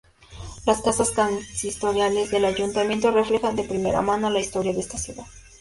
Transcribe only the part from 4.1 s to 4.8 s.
la historia de